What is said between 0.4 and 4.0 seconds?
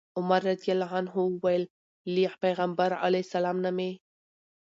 رضي الله عنه وويل: له پيغمبر عليه السلام نه مي